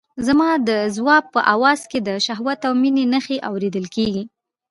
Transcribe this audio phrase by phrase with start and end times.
[0.27, 4.23] زما د ځواب په آواز کې د شهوت او مينې نښې اورېدل کېدې.